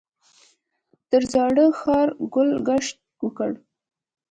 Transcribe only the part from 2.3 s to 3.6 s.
ګل ګشت وکړ.